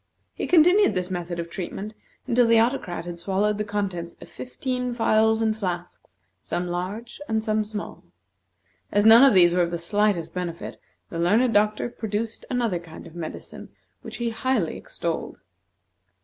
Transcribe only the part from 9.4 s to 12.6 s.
were of the slightest benefit, the learned doctor produced